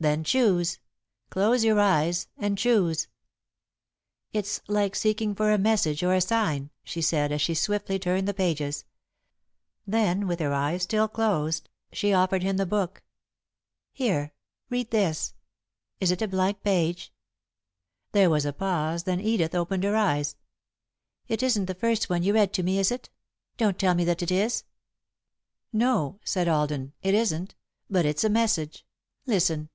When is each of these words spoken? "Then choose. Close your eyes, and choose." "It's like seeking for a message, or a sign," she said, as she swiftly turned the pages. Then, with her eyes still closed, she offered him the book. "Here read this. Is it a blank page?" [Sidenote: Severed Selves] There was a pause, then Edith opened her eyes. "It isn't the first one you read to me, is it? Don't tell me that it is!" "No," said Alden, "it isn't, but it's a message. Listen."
"Then 0.00 0.22
choose. 0.22 0.80
Close 1.30 1.64
your 1.64 1.80
eyes, 1.80 2.28
and 2.36 2.58
choose." 2.58 3.08
"It's 4.34 4.60
like 4.68 4.94
seeking 4.94 5.34
for 5.34 5.50
a 5.50 5.56
message, 5.56 6.02
or 6.02 6.12
a 6.12 6.20
sign," 6.20 6.68
she 6.84 7.00
said, 7.00 7.32
as 7.32 7.40
she 7.40 7.54
swiftly 7.54 7.98
turned 7.98 8.28
the 8.28 8.34
pages. 8.34 8.84
Then, 9.86 10.26
with 10.26 10.40
her 10.40 10.52
eyes 10.52 10.82
still 10.82 11.08
closed, 11.08 11.70
she 11.90 12.12
offered 12.12 12.42
him 12.42 12.58
the 12.58 12.66
book. 12.66 13.02
"Here 13.94 14.34
read 14.68 14.90
this. 14.90 15.32
Is 16.00 16.10
it 16.10 16.20
a 16.20 16.28
blank 16.28 16.62
page?" 16.62 17.00
[Sidenote: 17.00 17.22
Severed 17.30 18.02
Selves] 18.04 18.12
There 18.20 18.30
was 18.30 18.44
a 18.44 18.52
pause, 18.52 19.02
then 19.04 19.20
Edith 19.22 19.54
opened 19.54 19.84
her 19.84 19.96
eyes. 19.96 20.36
"It 21.28 21.42
isn't 21.42 21.64
the 21.64 21.74
first 21.74 22.10
one 22.10 22.22
you 22.22 22.34
read 22.34 22.52
to 22.52 22.62
me, 22.62 22.78
is 22.78 22.92
it? 22.92 23.08
Don't 23.56 23.78
tell 23.78 23.94
me 23.94 24.04
that 24.04 24.20
it 24.22 24.30
is!" 24.30 24.64
"No," 25.72 26.20
said 26.26 26.46
Alden, 26.46 26.92
"it 27.00 27.14
isn't, 27.14 27.54
but 27.88 28.04
it's 28.04 28.22
a 28.24 28.28
message. 28.28 28.84
Listen." 29.24 29.70